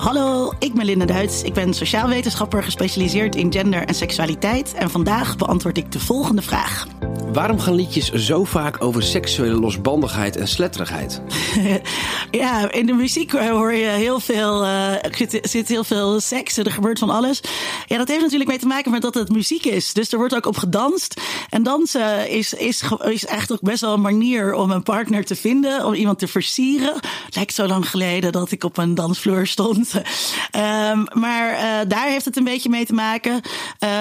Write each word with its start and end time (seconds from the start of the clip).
Hallo, 0.00 0.52
ik 0.58 0.74
ben 0.74 0.84
Linda 0.84 1.04
Duits. 1.04 1.42
Ik 1.42 1.54
ben 1.54 1.74
sociaal 1.74 2.08
wetenschapper 2.08 2.62
gespecialiseerd 2.62 3.36
in 3.36 3.52
gender 3.52 3.86
en 3.86 3.94
seksualiteit. 3.94 4.74
En 4.74 4.90
vandaag 4.90 5.36
beantwoord 5.36 5.76
ik 5.78 5.92
de 5.92 6.00
volgende 6.00 6.42
vraag. 6.42 6.86
Waarom 7.32 7.58
gaan 7.58 7.74
liedjes 7.74 8.12
zo 8.12 8.44
vaak 8.44 8.84
over 8.84 9.02
seksuele 9.02 9.54
losbandigheid 9.54 10.36
en 10.36 10.48
sletterigheid? 10.48 11.22
ja, 12.30 12.72
in 12.72 12.86
de 12.86 12.92
muziek 12.92 13.32
hoor 13.32 13.72
je 13.72 13.88
heel 13.88 14.20
veel, 14.20 14.64
uh, 14.64 14.92
zit 15.42 15.68
heel 15.68 15.84
veel 15.84 16.20
seks 16.20 16.56
en 16.56 16.64
er 16.64 16.72
gebeurt 16.72 16.98
van 16.98 17.10
alles. 17.10 17.40
Ja, 17.86 17.98
dat 17.98 18.08
heeft 18.08 18.20
natuurlijk 18.20 18.50
mee 18.50 18.58
te 18.58 18.66
maken 18.66 18.90
met 18.90 19.02
dat 19.02 19.14
het 19.14 19.28
muziek 19.28 19.64
is. 19.64 19.92
Dus 19.92 20.12
er 20.12 20.18
wordt 20.18 20.34
ook 20.34 20.46
op 20.46 20.56
gedanst. 20.56 21.20
En 21.48 21.62
dansen 21.62 22.30
is, 22.30 22.54
is, 22.54 22.82
is 23.04 23.26
echt 23.26 23.52
ook 23.52 23.60
best 23.60 23.80
wel 23.80 23.92
een 23.92 24.00
manier 24.00 24.54
om 24.54 24.70
een 24.70 24.82
partner 24.82 25.24
te 25.24 25.36
vinden, 25.36 25.86
om 25.86 25.94
iemand 25.94 26.18
te 26.18 26.28
versieren. 26.28 26.94
Het 27.24 27.34
lijkt 27.34 27.54
zo 27.54 27.66
lang 27.66 27.90
geleden 27.90 28.32
dat 28.32 28.50
ik 28.50 28.64
op 28.64 28.78
een 28.78 28.94
dansvloer 28.94 29.46
stond. 29.46 29.94
Um, 29.94 31.06
maar 31.24 31.52
uh, 31.52 31.88
daar 31.88 32.06
heeft 32.06 32.24
het 32.24 32.36
een 32.36 32.44
beetje 32.44 32.68
mee 32.68 32.86
te 32.86 32.94
maken. 32.94 33.40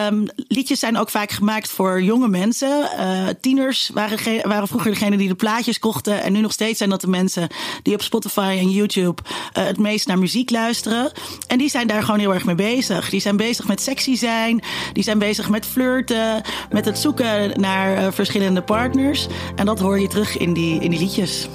Um, 0.07 0.27
liedjes 0.35 0.79
zijn 0.79 0.97
ook 0.97 1.09
vaak 1.09 1.31
gemaakt 1.31 1.69
voor 1.69 2.01
jonge 2.01 2.27
mensen. 2.27 2.89
Uh, 2.99 3.27
tieners 3.41 3.89
waren, 3.93 4.47
waren 4.47 4.67
vroeger 4.67 4.91
degene 4.91 5.17
die 5.17 5.27
de 5.27 5.35
plaatjes 5.35 5.79
kochten. 5.79 6.21
En 6.21 6.33
nu 6.33 6.41
nog 6.41 6.51
steeds 6.51 6.77
zijn 6.77 6.89
dat 6.89 7.01
de 7.01 7.07
mensen 7.07 7.47
die 7.83 7.93
op 7.93 8.01
Spotify 8.01 8.17
en 8.35 8.69
YouTube 8.69 9.21
uh, 9.23 9.65
het 9.65 9.77
meest 9.77 10.07
naar 10.07 10.19
muziek 10.19 10.49
luisteren. 10.49 11.11
En 11.47 11.57
die 11.57 11.69
zijn 11.69 11.87
daar 11.87 12.03
gewoon 12.03 12.19
heel 12.19 12.33
erg 12.33 12.45
mee 12.45 12.55
bezig. 12.55 13.09
Die 13.09 13.19
zijn 13.19 13.37
bezig 13.37 13.67
met 13.67 13.81
sexy 13.81 14.15
zijn. 14.15 14.61
Die 14.93 15.03
zijn 15.03 15.19
bezig 15.19 15.49
met 15.49 15.65
flirten. 15.65 16.41
Met 16.71 16.85
het 16.85 16.99
zoeken 16.99 17.61
naar 17.61 18.13
verschillende 18.13 18.61
partners. 18.61 19.27
En 19.55 19.65
dat 19.65 19.79
hoor 19.79 19.99
je 19.99 20.07
terug 20.07 20.37
in 20.37 20.53
die, 20.53 20.79
in 20.79 20.89
die 20.89 20.99
liedjes. 20.99 21.47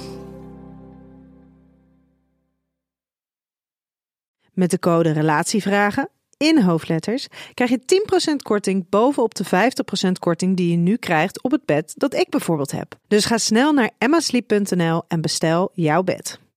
Met 4.53 4.71
de 4.71 4.79
code 4.79 5.11
RELATIEVRAGEN 5.11 6.09
in 6.37 6.61
hoofdletters 6.61 7.27
krijg 7.53 7.69
je 7.69 7.79
10% 8.31 8.35
korting 8.35 8.89
bovenop 8.89 9.35
de 9.35 9.45
50% 9.45 10.11
korting 10.19 10.57
die 10.57 10.71
je 10.71 10.77
nu 10.77 10.97
krijgt 10.97 11.41
op 11.41 11.51
het 11.51 11.65
bed 11.65 11.93
dat 11.95 12.13
ik 12.13 12.29
bijvoorbeeld 12.29 12.71
heb. 12.71 12.95
Dus 13.07 13.25
ga 13.25 13.37
snel 13.37 13.73
naar 13.73 13.91
emmasleep.nl 13.97 15.03
en 15.07 15.21
bestel 15.21 15.71
jouw 15.73 16.03
bed. 16.03 16.39